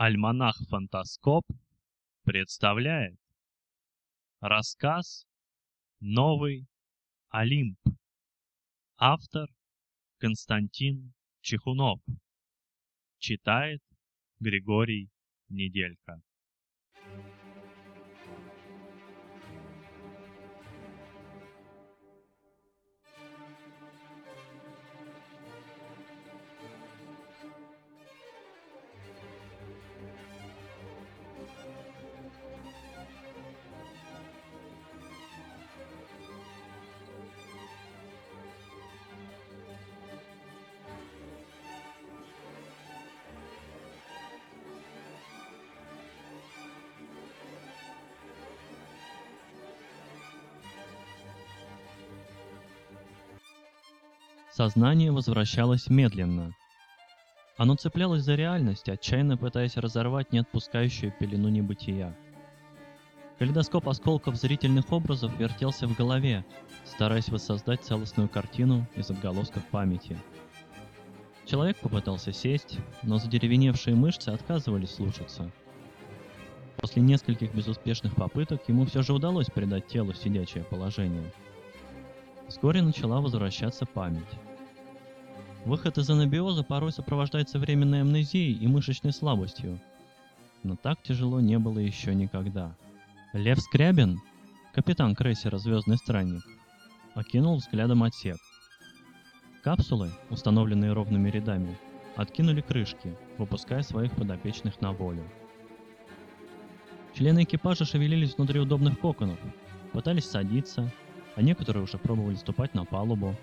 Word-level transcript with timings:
Альманах 0.00 0.56
Фантаскоп 0.68 1.44
представляет 2.22 3.18
Рассказ 4.38 5.26
«Новый 5.98 6.68
Олимп» 7.30 7.80
Автор 8.96 9.48
Константин 10.18 11.14
Чехунов. 11.40 12.00
Читает 13.18 13.82
Григорий 14.38 15.10
Неделька 15.48 16.22
Сознание 54.58 55.12
возвращалось 55.12 55.88
медленно. 55.88 56.52
Оно 57.58 57.76
цеплялось 57.76 58.24
за 58.24 58.34
реальность, 58.34 58.88
отчаянно 58.88 59.36
пытаясь 59.36 59.76
разорвать 59.76 60.32
не 60.32 60.40
отпускающую 60.40 61.14
пелену 61.16 61.48
небытия. 61.48 62.12
Калейдоскоп 63.38 63.88
осколков 63.88 64.34
зрительных 64.34 64.90
образов 64.90 65.32
вертелся 65.38 65.86
в 65.86 65.94
голове, 65.94 66.44
стараясь 66.84 67.28
воссоздать 67.28 67.84
целостную 67.84 68.28
картину 68.28 68.84
из 68.96 69.08
отголосков 69.12 69.64
памяти. 69.66 70.18
Человек 71.46 71.76
попытался 71.76 72.32
сесть, 72.32 72.80
но 73.04 73.18
задеревеневшие 73.18 73.94
мышцы 73.94 74.30
отказывались 74.30 74.90
слушаться. 74.90 75.52
После 76.78 77.00
нескольких 77.00 77.54
безуспешных 77.54 78.16
попыток 78.16 78.68
ему 78.68 78.86
все 78.86 79.02
же 79.02 79.12
удалось 79.12 79.46
придать 79.46 79.86
телу 79.86 80.14
сидячее 80.14 80.64
положение. 80.64 81.32
Вскоре 82.48 82.82
начала 82.82 83.20
возвращаться 83.20 83.86
память. 83.86 84.26
Выход 85.64 85.98
из 85.98 86.08
анабиоза 86.08 86.62
порой 86.62 86.92
сопровождается 86.92 87.58
временной 87.58 88.00
амнезией 88.00 88.54
и 88.54 88.66
мышечной 88.66 89.12
слабостью. 89.12 89.80
Но 90.62 90.76
так 90.76 91.02
тяжело 91.02 91.40
не 91.40 91.58
было 91.58 91.78
еще 91.78 92.14
никогда. 92.14 92.74
Лев 93.32 93.60
Скрябин, 93.60 94.20
капитан 94.72 95.14
крейсера 95.14 95.58
«Звездный 95.58 95.96
странник», 95.96 96.42
окинул 97.14 97.56
взглядом 97.56 98.02
отсек. 98.02 98.38
Капсулы, 99.62 100.10
установленные 100.30 100.92
ровными 100.92 101.28
рядами, 101.28 101.76
откинули 102.16 102.60
крышки, 102.60 103.16
выпуская 103.36 103.82
своих 103.82 104.12
подопечных 104.16 104.80
на 104.80 104.92
волю. 104.92 105.24
Члены 107.14 107.42
экипажа 107.42 107.84
шевелились 107.84 108.36
внутри 108.36 108.60
удобных 108.60 108.98
коконов, 108.98 109.38
пытались 109.92 110.30
садиться, 110.30 110.92
а 111.34 111.42
некоторые 111.42 111.82
уже 111.82 111.98
пробовали 111.98 112.36
ступать 112.36 112.74
на 112.74 112.84
палубу. 112.84 113.34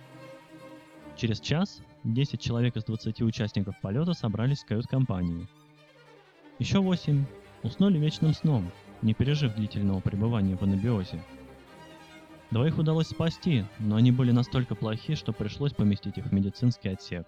Через 1.18 1.40
час 1.40 1.82
10 2.06 2.40
человек 2.40 2.78
из 2.78 2.84
20 2.84 3.24
участников 3.24 3.82
полета 3.82 4.14
собрались 4.14 4.62
в 4.64 4.68
кают-компании. 4.68 5.48
Еще 6.60 6.80
8 6.80 7.26
уснули 7.64 7.98
вечным 7.98 8.34
сном, 8.34 8.72
не 9.02 9.16
пережив 9.16 9.56
длительного 9.56 10.02
пребывания 10.02 10.56
в 10.56 10.62
анабиозе. 10.62 11.24
Двоих 12.52 12.78
удалось 12.78 13.08
спасти, 13.08 13.66
но 13.80 13.96
они 13.96 14.12
были 14.12 14.32
настолько 14.32 14.76
плохи, 14.76 15.16
что 15.16 15.34
пришлось 15.34 15.74
поместить 15.74 16.20
их 16.20 16.28
в 16.28 16.32
медицинский 16.32 16.90
отсек. 16.90 17.26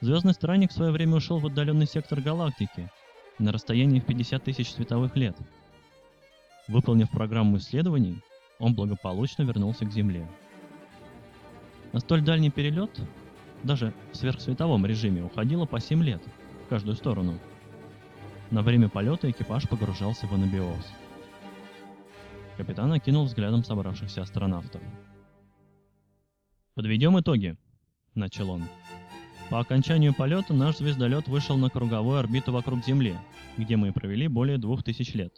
Звездный 0.00 0.32
странник 0.32 0.70
в 0.70 0.74
свое 0.74 0.90
время 0.90 1.16
ушел 1.16 1.38
в 1.38 1.46
отдаленный 1.46 1.86
сектор 1.86 2.22
галактики, 2.22 2.90
на 3.38 3.52
расстоянии 3.52 4.00
в 4.00 4.06
50 4.06 4.42
тысяч 4.42 4.72
световых 4.72 5.14
лет. 5.14 5.36
Выполнив 6.68 7.10
программу 7.10 7.58
исследований, 7.58 8.22
он 8.58 8.74
благополучно 8.74 9.42
вернулся 9.42 9.84
к 9.84 9.92
Земле. 9.92 10.26
На 11.92 12.00
столь 12.00 12.22
дальний 12.22 12.50
перелет, 12.50 12.90
даже 13.62 13.92
в 14.12 14.16
сверхсветовом 14.16 14.86
режиме, 14.86 15.24
уходило 15.24 15.66
по 15.66 15.80
7 15.80 16.02
лет 16.02 16.22
в 16.64 16.68
каждую 16.68 16.96
сторону. 16.96 17.38
На 18.50 18.62
время 18.62 18.88
полета 18.88 19.30
экипаж 19.30 19.68
погружался 19.68 20.26
в 20.26 20.32
анабиоз. 20.32 20.86
Капитан 22.56 22.92
окинул 22.92 23.24
взглядом 23.24 23.64
собравшихся 23.64 24.22
астронавтов. 24.22 24.80
«Подведем 26.74 27.18
итоги»,— 27.18 27.56
начал 28.14 28.50
он. 28.50 28.64
По 29.50 29.60
окончанию 29.60 30.14
полета 30.14 30.54
наш 30.54 30.78
звездолет 30.78 31.28
вышел 31.28 31.56
на 31.56 31.70
круговую 31.70 32.18
орбиту 32.18 32.52
вокруг 32.52 32.84
Земли, 32.84 33.16
где 33.56 33.76
мы 33.76 33.92
провели 33.92 34.26
более 34.28 34.58
двух 34.58 34.82
тысяч 34.82 35.14
лет. 35.14 35.32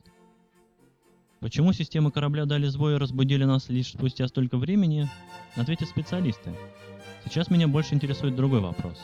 Почему 1.40 1.72
системы 1.72 2.10
корабля 2.10 2.46
дали 2.46 2.66
сбой 2.66 2.94
и 2.94 2.98
разбудили 2.98 3.44
нас 3.44 3.68
лишь 3.68 3.92
спустя 3.92 4.26
столько 4.26 4.58
времени, 4.58 5.08
ответят 5.54 5.88
специалисты. 5.88 6.52
Сейчас 7.24 7.48
меня 7.48 7.68
больше 7.68 7.94
интересует 7.94 8.34
другой 8.34 8.60
вопрос. 8.60 9.00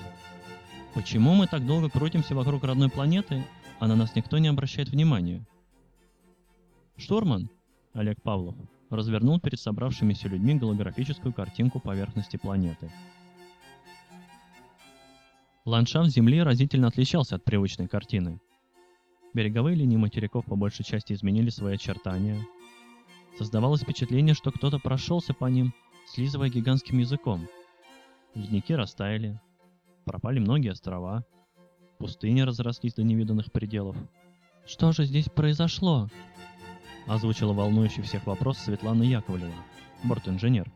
Почему 0.94 1.34
мы 1.34 1.46
так 1.46 1.64
долго 1.64 1.88
крутимся 1.88 2.34
вокруг 2.34 2.64
родной 2.64 2.88
планеты, 2.88 3.44
а 3.78 3.86
на 3.86 3.94
нас 3.94 4.16
никто 4.16 4.38
не 4.38 4.48
обращает 4.48 4.88
внимания? 4.88 5.46
Штурман, 6.96 7.50
Олег 7.92 8.20
Павлов, 8.22 8.56
развернул 8.90 9.38
перед 9.38 9.60
собравшимися 9.60 10.28
людьми 10.28 10.54
голографическую 10.54 11.32
картинку 11.32 11.78
поверхности 11.78 12.36
планеты. 12.36 12.90
Ландшафт 15.64 16.10
Земли 16.10 16.42
разительно 16.42 16.88
отличался 16.88 17.36
от 17.36 17.44
привычной 17.44 17.86
картины– 17.86 18.40
Береговые 19.34 19.74
линии 19.74 19.96
материков 19.96 20.44
по 20.44 20.54
большей 20.54 20.84
части 20.84 21.12
изменили 21.12 21.50
свои 21.50 21.74
очертания. 21.74 22.40
Создавалось 23.36 23.82
впечатление, 23.82 24.34
что 24.34 24.52
кто-то 24.52 24.78
прошелся 24.78 25.34
по 25.34 25.46
ним, 25.46 25.74
слизывая 26.06 26.48
гигантским 26.48 26.98
языком. 26.98 27.48
Ледники 28.36 28.72
растаяли, 28.72 29.40
пропали 30.04 30.38
многие 30.38 30.70
острова, 30.70 31.24
пустыни 31.98 32.42
разрослись 32.42 32.94
до 32.94 33.02
невиданных 33.02 33.50
пределов. 33.50 33.96
«Что 34.66 34.92
же 34.92 35.04
здесь 35.04 35.28
произошло?» 35.28 36.08
озвучила 37.06 37.52
волнующий 37.52 38.02
всех 38.02 38.26
вопрос 38.26 38.58
Светлана 38.58 39.02
Яковлева, 39.02 39.52
борт-инженер. 40.04 40.72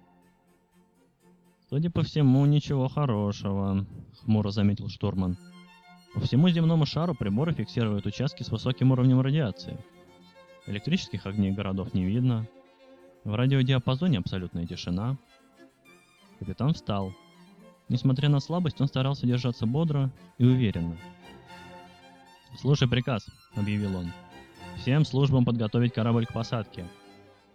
«Судя 1.71 1.91
по 1.91 2.03
всему, 2.03 2.45
ничего 2.47 2.89
хорошего»,— 2.89 3.87
хмуро 4.25 4.51
заметил 4.51 4.89
штурман. 4.89 5.39
По 6.15 6.21
всему 6.21 6.49
земному 6.49 6.87
шару 6.87 7.15
приборы 7.15 7.53
фиксируют 7.53 8.07
участки 8.07 8.43
с 8.43 8.51
высоким 8.51 8.93
уровнем 8.93 9.21
радиации. 9.21 9.79
Электрических 10.67 11.27
огней 11.27 11.53
городов 11.53 11.95
не 11.95 12.05
видно. 12.05 12.47
В 13.25 13.35
радиодиапазоне 13.35 14.19
абсолютная 14.19 14.67
тишина. 14.67 15.17
Капитан 16.39 16.73
встал. 16.73 17.13
Несмотря 17.89 18.29
на 18.29 18.41
слабость, 18.41 18.81
он 18.81 18.87
старался 18.87 19.27
держаться 19.27 19.67
бодро 19.67 20.11
и 20.39 20.45
уверенно. 20.45 20.97
«Слушай 22.59 22.89
приказ»,— 22.89 23.27
объявил 23.55 23.97
он. 23.97 24.13
«Всем 24.77 25.05
службам 25.05 25.45
подготовить 25.45 25.93
корабль 25.93 26.27
к 26.27 26.33
посадке. 26.33 26.87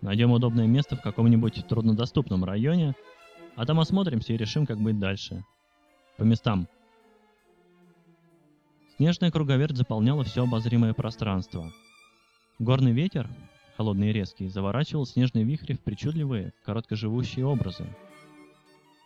Найдем 0.01 0.31
удобное 0.31 0.67
место 0.67 0.95
в 0.95 1.01
каком-нибудь 1.01 1.67
труднодоступном 1.67 2.43
районе, 2.43 2.93
а 3.55 3.65
там 3.65 3.79
осмотримся 3.79 4.33
и 4.33 4.37
решим, 4.37 4.65
как 4.65 4.79
быть 4.79 4.99
дальше. 4.99 5.43
По 6.17 6.23
местам. 6.23 6.67
Снежная 8.97 9.31
круговерть 9.31 9.75
заполняла 9.75 10.23
все 10.23 10.43
обозримое 10.43 10.93
пространство. 10.93 11.71
Горный 12.59 12.91
ветер, 12.91 13.27
холодный 13.75 14.11
и 14.11 14.13
резкий, 14.13 14.47
заворачивал 14.49 15.07
снежные 15.07 15.43
вихри 15.43 15.73
в 15.73 15.79
причудливые, 15.79 16.53
короткоживущие 16.63 17.45
образы. 17.45 17.87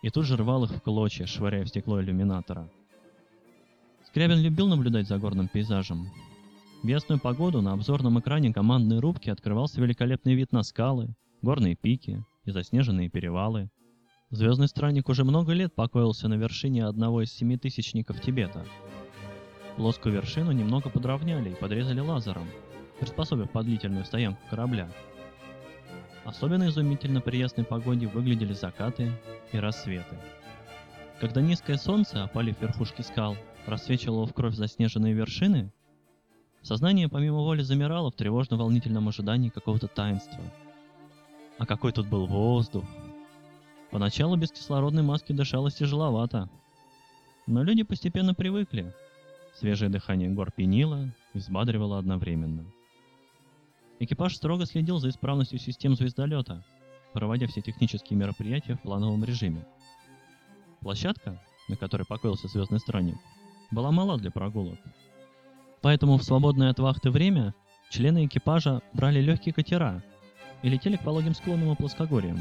И 0.02 0.10
тут 0.10 0.26
же 0.26 0.36
рвал 0.36 0.64
их 0.64 0.72
в 0.72 0.82
клочья, 0.82 1.24
швыряя 1.24 1.64
в 1.64 1.68
стекло 1.68 2.02
иллюминатора. 2.02 2.68
Скрябин 4.06 4.40
любил 4.40 4.68
наблюдать 4.68 5.08
за 5.08 5.18
горным 5.18 5.48
пейзажем. 5.48 6.10
В 6.82 6.86
ясную 6.86 7.18
погоду 7.18 7.62
на 7.62 7.72
обзорном 7.72 8.20
экране 8.20 8.52
командной 8.52 9.00
рубки 9.00 9.30
открывался 9.30 9.80
великолепный 9.80 10.34
вид 10.34 10.52
на 10.52 10.64
скалы, 10.64 11.14
горные 11.40 11.76
пики 11.76 12.22
и 12.44 12.50
заснеженные 12.50 13.08
перевалы. 13.08 13.70
Звездный 14.30 14.68
странник 14.68 15.08
уже 15.08 15.24
много 15.24 15.54
лет 15.54 15.74
покоился 15.74 16.28
на 16.28 16.34
вершине 16.34 16.84
одного 16.84 17.22
из 17.22 17.32
семитысячников 17.32 18.20
Тибета– 18.20 18.66
Плоскую 19.78 20.12
вершину 20.12 20.50
немного 20.50 20.90
подровняли 20.90 21.50
и 21.50 21.54
подрезали 21.54 22.00
лазером, 22.00 22.48
приспособив 22.98 23.48
под 23.50 23.64
длительную 23.64 24.04
стоянку 24.04 24.40
корабля. 24.50 24.90
Особенно 26.24 26.68
изумительно 26.68 27.20
при 27.20 27.38
ясной 27.38 27.64
погоде 27.64 28.08
выглядели 28.08 28.54
закаты 28.54 29.12
и 29.52 29.58
рассветы. 29.58 30.18
Когда 31.20 31.40
низкое 31.40 31.76
солнце, 31.76 32.24
опалив 32.24 32.60
верхушки 32.60 33.02
скал, 33.02 33.36
рассвечивало 33.66 34.26
в 34.26 34.34
кровь 34.34 34.54
заснеженные 34.54 35.14
вершины, 35.14 35.72
Сознание 36.60 37.08
помимо 37.08 37.38
воли 37.38 37.62
замирало 37.62 38.10
в 38.10 38.16
тревожно-волнительном 38.16 39.08
ожидании 39.08 39.48
какого-то 39.48 39.86
таинства. 39.86 40.40
А 41.56 41.66
какой 41.66 41.92
тут 41.92 42.08
был 42.08 42.26
воздух! 42.26 42.84
Поначалу 43.92 44.36
без 44.36 44.50
кислородной 44.50 45.04
маски 45.04 45.32
дышалось 45.32 45.76
тяжеловато. 45.76 46.50
Но 47.46 47.62
люди 47.62 47.84
постепенно 47.84 48.34
привыкли. 48.34 48.92
Свежее 49.58 49.88
дыхание 49.88 50.30
гор 50.30 50.52
пенило 50.52 51.12
и 51.34 51.38
взбадривало 51.38 51.98
одновременно. 51.98 52.64
Экипаж 53.98 54.36
строго 54.36 54.66
следил 54.66 54.98
за 54.98 55.08
исправностью 55.08 55.58
систем 55.58 55.96
звездолета, 55.96 56.64
проводя 57.12 57.48
все 57.48 57.60
технические 57.60 58.16
мероприятия 58.16 58.76
в 58.76 58.82
плановом 58.82 59.24
режиме. 59.24 59.66
Площадка, 60.80 61.42
на 61.68 61.74
которой 61.74 62.04
покоился 62.04 62.46
звездный 62.46 62.78
странник, 62.78 63.16
была 63.72 63.90
мала 63.90 64.16
для 64.16 64.30
прогулок. 64.30 64.78
Поэтому 65.82 66.18
в 66.18 66.22
свободное 66.22 66.70
от 66.70 66.78
вахты 66.78 67.10
время 67.10 67.52
члены 67.90 68.26
экипажа 68.26 68.80
брали 68.92 69.20
легкие 69.20 69.52
катера 69.52 70.04
и 70.62 70.68
летели 70.68 70.96
к 70.96 71.02
пологим 71.02 71.34
склонам 71.34 71.72
и 71.72 71.76
плоскогорьям. 71.76 72.38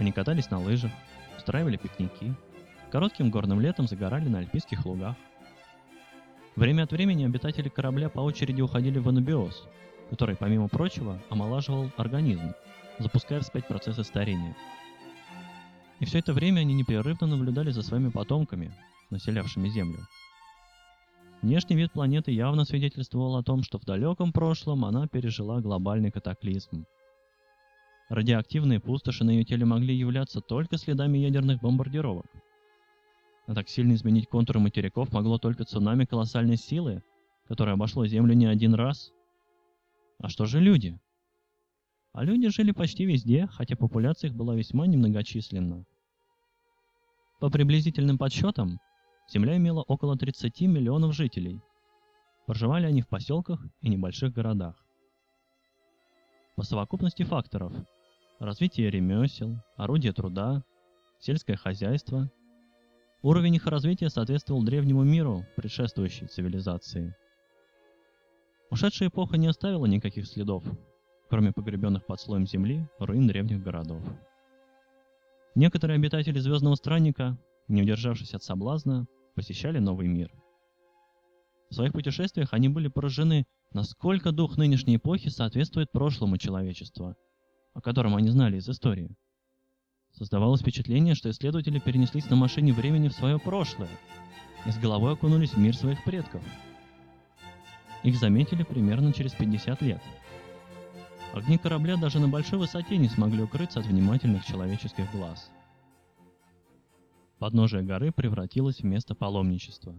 Они 0.00 0.10
катались 0.10 0.50
на 0.50 0.58
лыжах, 0.58 0.90
устраивали 1.38 1.76
пикники, 1.76 2.34
коротким 2.90 3.30
горным 3.30 3.60
летом 3.60 3.86
загорали 3.86 4.28
на 4.28 4.38
альпийских 4.38 4.84
лугах. 4.86 5.14
Время 6.60 6.82
от 6.82 6.92
времени 6.92 7.24
обитатели 7.24 7.70
корабля 7.70 8.10
по 8.10 8.20
очереди 8.20 8.60
уходили 8.60 8.98
в 8.98 9.08
анабиоз, 9.08 9.66
который, 10.10 10.36
помимо 10.36 10.68
прочего, 10.68 11.18
омолаживал 11.30 11.90
организм, 11.96 12.52
запуская 12.98 13.40
вспять 13.40 13.66
процессы 13.66 14.04
старения. 14.04 14.54
И 16.00 16.04
все 16.04 16.18
это 16.18 16.34
время 16.34 16.60
они 16.60 16.74
непрерывно 16.74 17.26
наблюдали 17.26 17.70
за 17.70 17.80
своими 17.80 18.10
потомками, 18.10 18.74
населявшими 19.08 19.70
Землю. 19.70 20.00
Внешний 21.40 21.76
вид 21.76 21.92
планеты 21.92 22.30
явно 22.30 22.66
свидетельствовал 22.66 23.36
о 23.36 23.42
том, 23.42 23.62
что 23.62 23.78
в 23.78 23.86
далеком 23.86 24.30
прошлом 24.30 24.84
она 24.84 25.06
пережила 25.08 25.62
глобальный 25.62 26.10
катаклизм. 26.10 26.84
Радиоактивные 28.10 28.80
пустоши 28.80 29.24
на 29.24 29.30
ее 29.30 29.44
теле 29.44 29.64
могли 29.64 29.96
являться 29.96 30.42
только 30.42 30.76
следами 30.76 31.16
ядерных 31.16 31.62
бомбардировок. 31.62 32.26
А 33.50 33.54
так 33.54 33.68
сильно 33.68 33.94
изменить 33.94 34.28
контуры 34.28 34.60
материков 34.60 35.12
могло 35.12 35.36
только 35.36 35.64
цунами 35.64 36.04
колоссальной 36.04 36.56
силы, 36.56 37.02
которое 37.48 37.72
обошло 37.72 38.06
Землю 38.06 38.32
не 38.32 38.46
один 38.46 38.74
раз. 38.74 39.12
А 40.20 40.28
что 40.28 40.46
же 40.46 40.60
люди? 40.60 41.00
А 42.12 42.22
люди 42.22 42.48
жили 42.48 42.70
почти 42.70 43.04
везде, 43.06 43.48
хотя 43.48 43.74
популяция 43.74 44.30
их 44.30 44.36
была 44.36 44.54
весьма 44.54 44.86
немногочисленна. 44.86 45.84
По 47.40 47.50
приблизительным 47.50 48.18
подсчетам, 48.18 48.78
Земля 49.28 49.56
имела 49.56 49.82
около 49.82 50.16
30 50.16 50.60
миллионов 50.60 51.12
жителей. 51.12 51.60
Проживали 52.46 52.86
они 52.86 53.02
в 53.02 53.08
поселках 53.08 53.66
и 53.80 53.88
небольших 53.88 54.32
городах. 54.32 54.76
По 56.54 56.62
совокупности 56.62 57.24
факторов– 57.24 57.72
развитие 58.38 58.90
ремесел, 58.90 59.56
орудия 59.74 60.12
труда, 60.12 60.62
сельское 61.18 61.56
хозяйство– 61.56 62.30
уровень 63.22 63.56
их 63.56 63.66
развития 63.66 64.10
соответствовал 64.10 64.62
древнему 64.62 65.02
миру, 65.04 65.46
предшествующей 65.56 66.26
цивилизации. 66.26 67.14
Ушедшая 68.70 69.08
эпоха 69.08 69.36
не 69.36 69.48
оставила 69.48 69.86
никаких 69.86 70.26
следов, 70.26 70.64
кроме 71.28 71.52
погребенных 71.52 72.06
под 72.06 72.20
слоем 72.20 72.46
земли 72.46 72.88
руин 72.98 73.26
древних 73.26 73.62
городов. 73.62 74.02
Некоторые 75.54 75.96
обитатели 75.96 76.38
Звездного 76.38 76.76
Странника, 76.76 77.36
не 77.68 77.82
удержавшись 77.82 78.34
от 78.34 78.44
соблазна, 78.44 79.06
посещали 79.34 79.78
новый 79.78 80.06
мир. 80.06 80.32
В 81.70 81.74
своих 81.74 81.92
путешествиях 81.92 82.52
они 82.52 82.68
были 82.68 82.88
поражены, 82.88 83.46
насколько 83.72 84.32
дух 84.32 84.56
нынешней 84.56 84.96
эпохи 84.96 85.28
соответствует 85.28 85.92
прошлому 85.92 86.36
человечества, 86.36 87.16
о 87.74 87.80
котором 87.80 88.16
они 88.16 88.28
знали 88.30 88.58
из 88.58 88.68
истории. 88.68 89.16
Создавалось 90.12 90.60
впечатление, 90.60 91.14
что 91.14 91.30
исследователи 91.30 91.78
перенеслись 91.78 92.28
на 92.28 92.36
машине 92.36 92.72
времени 92.72 93.08
в 93.08 93.14
свое 93.14 93.38
прошлое 93.38 93.88
и 94.66 94.70
с 94.70 94.78
головой 94.78 95.14
окунулись 95.14 95.54
в 95.54 95.58
мир 95.58 95.74
своих 95.74 96.04
предков. 96.04 96.42
Их 98.02 98.16
заметили 98.16 98.62
примерно 98.62 99.12
через 99.12 99.32
50 99.32 99.82
лет. 99.82 100.02
Огни 101.32 101.58
корабля 101.58 101.96
даже 101.96 102.18
на 102.18 102.28
большой 102.28 102.58
высоте 102.58 102.96
не 102.96 103.08
смогли 103.08 103.42
укрыться 103.42 103.80
от 103.80 103.86
внимательных 103.86 104.44
человеческих 104.44 105.10
глаз– 105.12 105.50
Подножие 107.40 107.82
горы 107.82 108.12
превратилось 108.12 108.80
в 108.80 108.84
место 108.84 109.14
паломничества. 109.14 109.94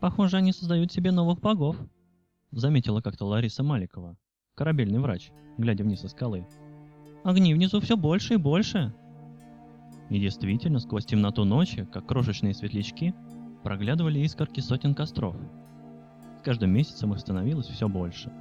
«Похоже, 0.00 0.38
они 0.38 0.52
создают 0.52 0.90
себе 0.90 1.12
новых 1.12 1.40
богов»,— 1.40 1.76
заметила 2.50 3.00
как-то 3.00 3.26
Лариса 3.26 3.62
Маликова, 3.62 4.16
корабельный 4.56 4.98
врач, 4.98 5.30
глядя 5.56 5.84
вниз 5.84 6.00
со 6.00 6.08
скалы. 6.08 6.44
«Огни 7.22 7.54
внизу 7.54 7.80
все 7.80 7.96
больше 7.96 8.34
и 8.34 8.38
больше». 8.38 8.92
И 10.10 10.18
действительно, 10.18 10.78
сквозь 10.78 11.04
темноту 11.04 11.44
ночи, 11.44 11.86
как 11.92 12.06
крошечные 12.06 12.54
светлячки, 12.54 13.14
проглядывали 13.62 14.20
искорки 14.20 14.60
сотен 14.60 14.94
костров. 14.94 15.36
С 16.38 16.42
каждым 16.42 16.70
месяцем 16.70 17.12
их 17.12 17.18
становилось 17.18 17.66
все 17.66 17.88
больше. 17.88 18.32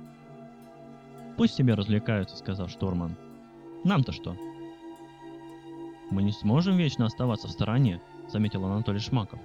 «Пусть 1.35 1.55
себе 1.55 1.73
развлекаются»,— 1.73 2.35
сказал 2.37 2.67
штурман. 2.67 3.15
«Нам-то 3.83 4.11
что?» 4.11 4.35
«Мы 6.09 6.23
не 6.23 6.31
сможем 6.31 6.77
вечно 6.77 7.05
оставаться 7.05 7.47
в 7.47 7.51
стороне»,— 7.51 8.01
заметил 8.29 8.63
Анатолий 8.65 8.99
Шмаков. 8.99 9.39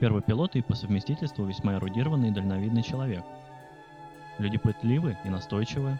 Первый 0.00 0.20
пилот 0.20 0.56
и 0.56 0.62
по 0.62 0.74
совместительству 0.74 1.44
весьма 1.44 1.74
эрудированный 1.74 2.30
и 2.30 2.32
дальновидный 2.32 2.82
человек. 2.82 3.24
Люди 4.38 4.58
пытливы 4.58 5.16
и 5.24 5.28
настойчивы. 5.28 5.96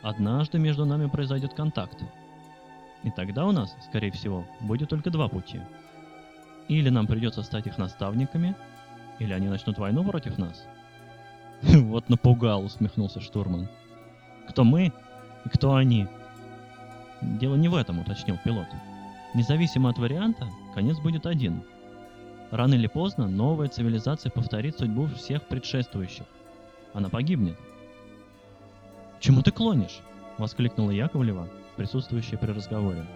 Однажды 0.00 0.58
между 0.58 0.86
нами 0.86 1.08
произойдет 1.08 1.52
контакт. 1.52 2.02
И 3.08 3.10
тогда 3.10 3.46
у 3.46 3.52
нас, 3.52 3.74
скорее 3.88 4.10
всего, 4.10 4.44
будет 4.60 4.90
только 4.90 5.10
два 5.10 5.28
пути. 5.28 5.62
Или 6.68 6.90
нам 6.90 7.06
придется 7.06 7.42
стать 7.42 7.66
их 7.66 7.78
наставниками, 7.78 8.54
или 9.18 9.32
они 9.32 9.48
начнут 9.48 9.78
войну 9.78 10.04
против 10.04 10.36
нас. 10.36 10.66
Вот 11.62 12.10
напугал, 12.10 12.64
усмехнулся 12.64 13.20
штурман. 13.20 13.66
Кто 14.50 14.62
мы 14.62 14.92
и 15.46 15.48
кто 15.48 15.74
они? 15.74 16.06
Дело 17.22 17.54
не 17.54 17.68
в 17.68 17.76
этом, 17.76 17.98
уточнил 17.98 18.36
пилот. 18.44 18.68
Независимо 19.34 19.88
от 19.88 19.96
варианта, 19.96 20.46
конец 20.74 20.98
будет 20.98 21.24
один. 21.24 21.62
Рано 22.50 22.74
или 22.74 22.88
поздно 22.88 23.26
новая 23.26 23.68
цивилизация 23.68 24.30
повторит 24.30 24.76
судьбу 24.76 25.06
всех 25.06 25.48
предшествующих. 25.48 26.26
Она 26.92 27.08
погибнет. 27.08 27.58
«Чему 29.18 29.40
ты 29.40 29.50
клонишь?»— 29.50 30.00
воскликнула 30.38 30.90
Яковлева, 30.90 31.48
присутствующая 31.78 32.36
при 32.36 32.50
разговоре. 32.50 33.06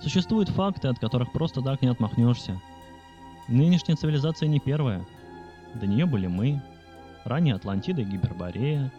Существуют 0.00 0.48
факты, 0.48 0.88
от 0.88 0.98
которых 0.98 1.32
просто 1.32 1.60
так 1.60 1.82
не 1.82 1.88
отмахнешься. 1.88 2.60
Нынешняя 3.46 3.96
цивилизация 3.96 4.48
не 4.48 4.58
первая. 4.58 5.04
До 5.74 5.86
нее 5.86 6.06
были 6.06 6.26
мы, 6.26 6.62
ранее 7.24 7.54
Атлантида 7.54 8.02
и 8.02 8.04
Гиперборея. 8.04 8.90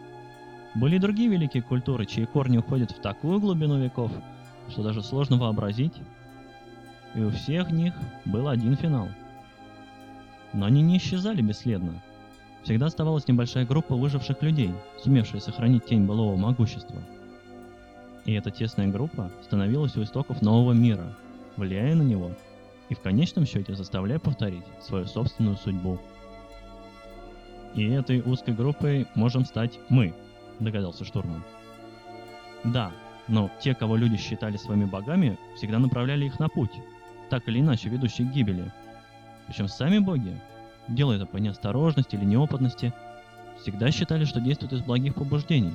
Были 0.74 0.96
и 0.96 1.00
другие 1.00 1.28
великие 1.28 1.62
культуры, 1.62 2.06
чьи 2.06 2.24
корни 2.26 2.58
уходят 2.58 2.92
в 2.92 3.00
такую 3.00 3.40
глубину 3.40 3.78
веков, 3.82 4.12
что 4.68 4.82
даже 4.82 5.02
сложно 5.02 5.36
вообразить. 5.36 5.94
И 7.14 7.20
у 7.20 7.30
всех 7.30 7.72
них 7.72 7.94
был 8.24 8.48
один 8.48 8.76
финал. 8.76 9.08
Но 10.52 10.66
они 10.66 10.82
не 10.82 10.98
исчезали 10.98 11.42
бесследно. 11.42 12.00
Всегда 12.62 12.86
оставалась 12.86 13.26
небольшая 13.26 13.66
группа 13.66 13.96
выживших 13.96 14.42
людей, 14.42 14.72
сумевшая 15.02 15.40
сохранить 15.40 15.86
тень 15.86 16.06
былого 16.06 16.36
могущества. 16.36 17.02
И 18.30 18.34
эта 18.34 18.52
тесная 18.52 18.86
группа 18.86 19.28
становилась 19.42 19.96
у 19.96 20.04
истоков 20.04 20.40
нового 20.40 20.70
мира, 20.70 21.16
влияя 21.56 21.96
на 21.96 22.02
него 22.02 22.30
и 22.88 22.94
в 22.94 23.00
конечном 23.00 23.44
счете 23.44 23.74
заставляя 23.74 24.20
повторить 24.20 24.62
свою 24.80 25.06
собственную 25.06 25.56
судьбу. 25.56 25.98
И 27.74 27.88
этой 27.88 28.20
узкой 28.20 28.54
группой 28.54 29.08
можем 29.16 29.44
стать 29.44 29.80
мы, 29.88 30.14
догадался 30.60 31.04
штурман. 31.04 31.42
Да, 32.62 32.92
но 33.26 33.50
те, 33.60 33.74
кого 33.74 33.96
люди 33.96 34.16
считали 34.16 34.56
своими 34.56 34.84
богами, 34.84 35.36
всегда 35.56 35.80
направляли 35.80 36.26
их 36.26 36.38
на 36.38 36.48
путь, 36.48 36.80
так 37.30 37.48
или 37.48 37.58
иначе 37.58 37.88
ведущий 37.88 38.24
к 38.24 38.30
гибели. 38.30 38.72
Причем 39.48 39.66
сами 39.66 39.98
боги, 39.98 40.40
делая 40.86 41.16
это 41.16 41.26
по 41.26 41.38
неосторожности 41.38 42.14
или 42.14 42.24
неопытности, 42.24 42.92
всегда 43.60 43.90
считали, 43.90 44.24
что 44.24 44.40
действуют 44.40 44.72
из 44.74 44.82
благих 44.82 45.16
побуждений. 45.16 45.74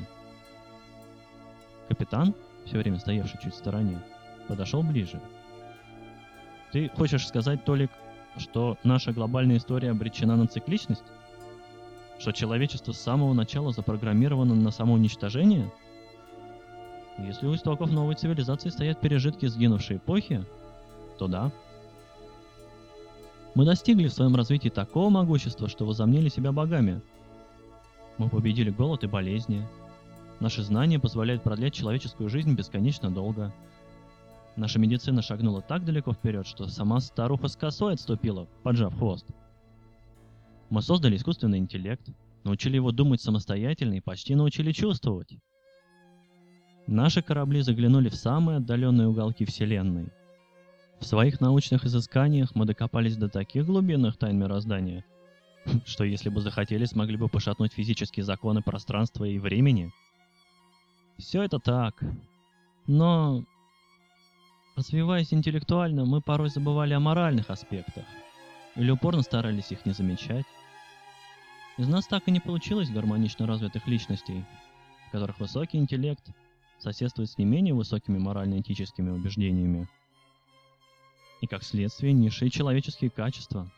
Капитан, 1.89 2.33
все 2.65 2.77
время 2.77 2.99
стоявший 2.99 3.39
чуть 3.41 3.53
в 3.53 3.57
стороне, 3.57 3.99
подошел 4.47 4.83
ближе. 4.83 5.19
Ты 6.71 6.89
хочешь 6.89 7.27
сказать, 7.27 7.63
Толик, 7.63 7.91
что 8.37 8.77
наша 8.83 9.13
глобальная 9.13 9.57
история 9.57 9.91
обречена 9.91 10.35
на 10.35 10.47
цикличность? 10.47 11.03
Что 12.19 12.31
человечество 12.31 12.91
с 12.91 12.99
самого 12.99 13.33
начала 13.33 13.71
запрограммировано 13.71 14.55
на 14.55 14.71
самоуничтожение– 14.71 15.71
если 17.17 17.47
у 17.47 17.55
истоков 17.55 17.91
новой 17.91 18.15
цивилизации 18.15 18.69
стоят 18.69 18.99
пережитки 18.99 19.45
сгинувшей 19.45 19.97
эпохи, 19.97 20.43
то 21.17 21.27
да. 21.27 21.51
Мы 23.53 23.63
достигли 23.63 24.07
в 24.07 24.13
своем 24.13 24.35
развитии 24.35 24.67
такого 24.69 25.09
могущества, 25.09 25.69
что 25.69 25.85
возомнили 25.85 26.27
себя 26.27 26.51
богами, 26.51 27.01
Мы 28.17 28.29
победили 28.29 28.69
голод 28.69 29.03
и 29.03 29.07
болезни. 29.07 29.65
Наши 30.39 30.63
знания 30.63 30.99
позволяют 30.99 31.43
продлять 31.43 31.73
человеческую 31.73 32.29
жизнь 32.29 32.53
бесконечно 32.53 33.09
долго. 33.09 33.53
Наша 34.55 34.79
медицина 34.79 35.21
шагнула 35.21 35.61
так 35.61 35.85
далеко 35.85 36.13
вперед, 36.13 36.45
что 36.47 36.67
сама 36.67 36.99
старуха 36.99 37.47
с 37.47 37.55
косой 37.55 37.93
отступила, 37.93 38.47
поджав 38.63 38.97
хвост. 38.97 39.25
Мы 40.69 40.81
создали 40.81 41.15
искусственный 41.15 41.57
интеллект, 41.57 42.07
научили 42.43 42.75
его 42.75 42.91
думать 42.91 43.21
самостоятельно 43.21 43.95
и 43.95 44.01
почти 44.01 44.35
научили 44.35 44.71
чувствовать. 44.71 45.37
Наши 46.87 47.21
корабли 47.21 47.61
заглянули 47.61 48.09
в 48.09 48.15
самые 48.15 48.57
отдаленные 48.57 49.07
уголки 49.07 49.43
Вселенной. 49.45 50.09
В 50.99 51.05
своих 51.05 51.41
научных 51.41 51.85
изысканиях 51.85 52.55
мы 52.55 52.65
докопались 52.65 53.17
до 53.17 53.27
таких 53.27 53.65
глубинных 53.65 54.17
тайн 54.17 54.37
мироздания, 54.37 55.03
что 55.85 56.03
если 56.03 56.29
бы 56.29 56.41
захотели, 56.41 56.85
смогли 56.85 57.17
бы 57.17 57.27
пошатнуть 57.27 57.73
физические 57.73 58.23
законы 58.23 58.61
пространства 58.61 59.25
и 59.25 59.39
времени. 59.39 59.91
Все 61.17 61.43
это 61.43 61.59
так. 61.59 62.01
Но 62.87 63.43
Развиваясь 64.75 65.33
интеллектуально, 65.33 66.03
мы 66.03 66.19
порой 66.19 66.49
забывали 66.49 66.93
о 66.93 66.99
моральных 66.99 67.49
аспектах 67.49 68.03
или 68.75 68.91
упорно 68.91 69.21
старались 69.21 69.71
их 69.71 69.85
не 69.85 69.93
замечать. 69.93 70.45
Из 71.77 71.87
нас 71.87 72.07
так 72.07 72.27
и 72.27 72.31
не 72.31 72.41
получилось 72.41 72.89
гармонично 72.89 73.47
развитых 73.47 73.87
личностей, 73.87 74.43
в 75.07 75.11
которых 75.11 75.39
высокий 75.39 75.77
интеллект 75.77 76.25
соседствует 76.77 77.29
с 77.29 77.37
не 77.37 77.45
менее 77.45 77.73
высокими 77.73 78.17
морально-этическими 78.17 79.11
убеждениями. 79.11 79.87
И 81.39 81.47
как 81.47 81.63
следствие 81.63 82.11
низшие 82.11 82.49
человеческие 82.49 83.09
качества, 83.09 83.71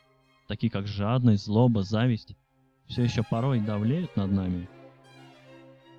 такие 0.48 0.72
как 0.72 0.88
жадность, 0.88 1.46
злоба, 1.46 1.84
зависть, 1.84 2.36
все 2.88 3.04
еще 3.04 3.22
порой 3.22 3.60
давлеют 3.60 4.16
над 4.16 4.32
нами. 4.32 4.68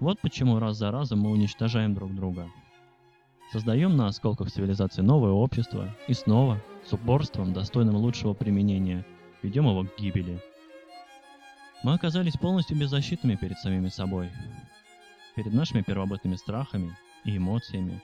Вот 0.01 0.21
почему 0.21 0.59
раз 0.59 0.77
за 0.77 0.91
разом 0.91 1.21
мы 1.21 1.31
уничтожаем 1.31 1.95
друг 1.95 2.15
друга– 2.15 2.51
Создаем 3.51 3.97
на 3.97 4.09
осколках 4.09 4.51
цивилизации 4.51 5.01
новое 5.01 5.31
общество 5.31 5.97
и 6.07 6.13
снова, 6.13 6.63
с 6.85 6.93
упорством, 6.93 7.55
достойным 7.55 7.97
лучшего 7.97 8.35
применения, 8.35 9.07
ведем 9.43 9.67
его 9.67 9.85
к 9.85 9.99
гибели. 9.99 10.39
Мы 11.83 11.95
оказались 11.95 12.37
полностью 12.37 12.77
беззащитными 12.77 13.37
перед 13.37 13.57
самими 13.57 13.89
собой, 13.89 14.31
перед 15.35 15.55
нашими 15.55 15.81
первобытными 15.81 16.37
страхами 16.37 16.95
и 17.25 17.39
эмоциями. 17.39 18.03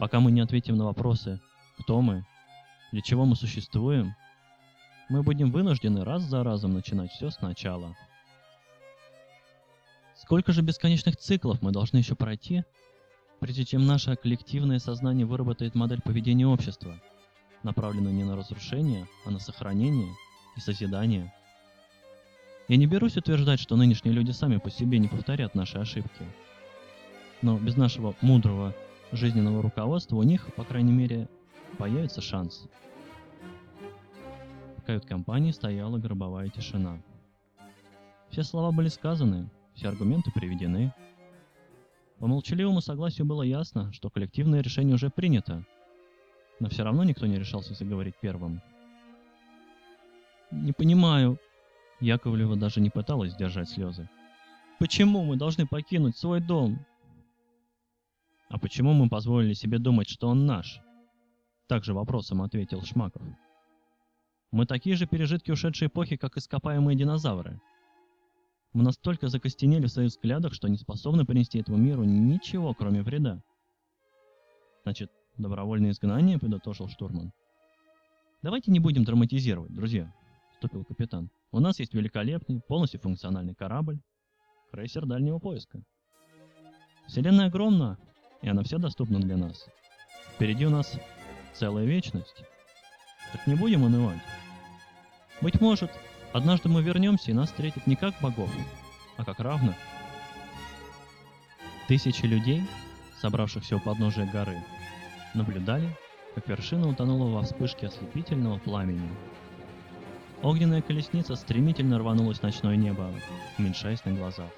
Пока 0.00 0.18
мы 0.18 0.32
не 0.32 0.40
ответим 0.40 0.76
на 0.76 0.86
вопросы, 0.86 1.38
кто 1.78 2.00
мы, 2.00 2.24
для 2.90 3.02
чего 3.02 3.26
мы 3.26 3.36
существуем, 3.36 4.16
мы 5.08 5.22
будем 5.22 5.52
вынуждены 5.52 6.02
раз 6.04 6.22
за 6.22 6.42
разом 6.42 6.74
начинать 6.74 7.12
все 7.12 7.30
сначала. 7.30 7.94
Сколько 10.24 10.52
же 10.52 10.62
бесконечных 10.62 11.18
циклов 11.18 11.60
мы 11.60 11.70
должны 11.70 11.98
еще 11.98 12.14
пройти, 12.14 12.64
прежде 13.40 13.66
чем 13.66 13.84
наше 13.84 14.16
коллективное 14.16 14.78
сознание 14.78 15.26
выработает 15.26 15.74
модель 15.74 16.00
поведения 16.00 16.46
общества, 16.46 16.98
направленную 17.62 18.14
не 18.14 18.24
на 18.24 18.34
разрушение, 18.34 19.06
а 19.26 19.30
на 19.30 19.38
сохранение 19.38 20.10
и 20.56 20.60
созидание. 20.60 21.30
Я 22.68 22.78
не 22.78 22.86
берусь 22.86 23.18
утверждать, 23.18 23.60
что 23.60 23.76
нынешние 23.76 24.14
люди 24.14 24.30
сами 24.30 24.56
по 24.56 24.70
себе 24.70 24.98
не 24.98 25.08
повторят 25.08 25.54
наши 25.54 25.76
ошибки. 25.76 26.24
Но 27.42 27.58
без 27.58 27.76
нашего 27.76 28.16
мудрого 28.22 28.74
жизненного 29.12 29.60
руководства 29.60 30.16
у 30.16 30.22
них, 30.22 30.54
по 30.54 30.64
крайней 30.64 30.92
мере, 30.92 31.28
появится 31.76 32.22
шанс. 32.22 32.66
В 34.78 34.84
кают-компании 34.84 35.50
стояла 35.50 35.98
гробовая 35.98 36.48
тишина. 36.48 37.02
Все 38.30 38.42
слова 38.42 38.72
были 38.72 38.88
сказаны, 38.88 39.50
все 39.74 39.88
аргументы 39.88 40.30
приведены, 40.30 40.92
по 42.18 42.26
молчаливому 42.26 42.80
согласию 42.80 43.26
было 43.26 43.42
ясно, 43.42 43.92
что 43.92 44.08
коллективное 44.08 44.62
решение 44.62 44.94
уже 44.94 45.10
принято, 45.10 45.64
но 46.60 46.68
все 46.68 46.84
равно 46.84 47.04
никто 47.04 47.26
не 47.26 47.38
решался 47.38 47.74
заговорить 47.74 48.14
первым. 48.20 48.62
«Не 50.50 50.72
понимаю», 50.72 51.38
Яковлева 52.00 52.56
даже 52.56 52.80
не 52.80 52.90
пыталась 52.90 53.32
сдержать 53.32 53.68
слезы. 53.68 54.08
«Почему 54.78 55.24
мы 55.24 55.36
должны 55.36 55.66
покинуть 55.66 56.16
свой 56.16 56.40
дом?» 56.40 56.84
«А 58.48 58.58
почему 58.58 58.92
мы 58.92 59.08
позволили 59.08 59.54
себе 59.54 59.78
думать, 59.78 60.08
что 60.08 60.28
он 60.28 60.46
наш?» 60.46 60.80
Также 61.66 61.94
вопросом 61.94 62.42
ответил 62.42 62.82
Шмаков. 62.82 63.22
«Мы 64.50 64.66
такие 64.66 64.96
же 64.96 65.06
пережитки 65.06 65.50
ушедшей 65.50 65.88
эпохи, 65.88 66.16
как 66.16 66.36
ископаемые 66.36 66.96
динозавры. 66.96 67.60
Мы 68.74 68.82
настолько 68.82 69.28
закостенели 69.28 69.86
в 69.86 69.90
своих 69.90 70.10
взглядах, 70.10 70.52
что 70.52 70.68
не 70.68 70.76
способны 70.76 71.24
принести 71.24 71.60
этому 71.60 71.78
миру 71.78 72.02
ничего, 72.02 72.74
кроме 72.74 73.02
вреда. 73.02 73.40
Значит, 74.82 75.12
добровольное 75.38 75.92
изгнание, 75.92 76.40
подытожил 76.40 76.88
штурман. 76.88 77.32
Давайте 78.42 78.72
не 78.72 78.80
будем 78.80 79.04
драматизировать, 79.04 79.72
друзья, 79.72 80.12
вступил 80.52 80.84
капитан. 80.84 81.30
У 81.52 81.60
нас 81.60 81.78
есть 81.78 81.94
великолепный, 81.94 82.60
полностью 82.66 83.00
функциональный 83.00 83.54
корабль, 83.54 84.00
крейсер 84.72 85.06
дальнего 85.06 85.38
поиска. 85.38 85.80
Вселенная 87.06 87.46
огромна, 87.46 87.96
и 88.42 88.48
она 88.48 88.64
вся 88.64 88.78
доступна 88.78 89.20
для 89.20 89.36
нас. 89.36 89.66
Впереди 90.34 90.66
у 90.66 90.70
нас 90.70 90.98
целая 91.54 91.84
вечность. 91.84 92.42
Так 93.32 93.46
не 93.46 93.54
будем 93.54 93.84
унывать. 93.84 94.20
Быть 95.40 95.60
может, 95.60 95.90
Однажды 96.34 96.68
мы 96.68 96.82
вернемся, 96.82 97.30
и 97.30 97.32
нас 97.32 97.50
встретят 97.50 97.86
не 97.86 97.94
как 97.94 98.12
богов, 98.20 98.50
а 99.16 99.24
как 99.24 99.38
равных. 99.38 99.76
Тысячи 101.86 102.26
людей, 102.26 102.60
собравшихся 103.20 103.76
у 103.76 103.78
подножия 103.78 104.26
горы, 104.26 104.58
наблюдали, 105.34 105.96
как 106.34 106.48
вершина 106.48 106.88
утонула 106.88 107.30
во 107.30 107.42
вспышке 107.42 107.86
ослепительного 107.86 108.58
пламени. 108.58 109.08
Огненная 110.42 110.82
колесница 110.82 111.36
стремительно 111.36 112.00
рванулась 112.00 112.40
в 112.40 112.42
ночное 112.42 112.74
небо, 112.74 113.14
уменьшаясь 113.56 114.04
на 114.04 114.10
глазах, 114.10 114.50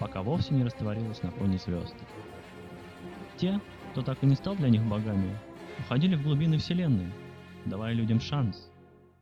пока 0.00 0.22
вовсе 0.22 0.54
не 0.54 0.64
растворилась 0.64 1.22
на 1.22 1.30
фоне 1.30 1.58
звезд. 1.58 1.94
Те, 3.36 3.60
кто 3.92 4.02
так 4.02 4.18
и 4.22 4.26
не 4.26 4.34
стал 4.34 4.56
для 4.56 4.70
них 4.70 4.82
богами, 4.82 5.38
уходили 5.78 6.16
в 6.16 6.24
глубины 6.24 6.58
Вселенной, 6.58 7.12
давая 7.64 7.92
людям 7.92 8.18
шанс 8.18 8.72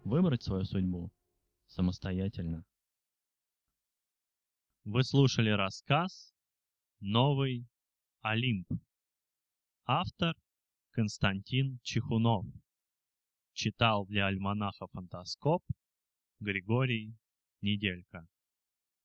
выбрать 0.05 0.43
свою 0.43 0.64
судьбу 0.64 1.11
самостоятельно. 1.75 2.64
Вы 4.85 5.02
слушали 5.02 5.50
рассказ 5.50 6.33
«Новый 7.00 7.66
Олимп». 8.21 8.69
Автор 9.85 10.35
Константин 10.90 11.81
Чехунов. 11.83 12.47
Читал 13.54 14.07
для 14.07 14.26
альманаха 14.26 14.87
«Фантаскоп» 14.93 15.64
Григорий 16.38 17.16
Неделька. 17.61 18.26